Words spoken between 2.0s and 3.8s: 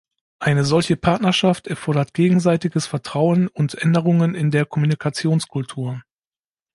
gegenseitiges Vertrauen und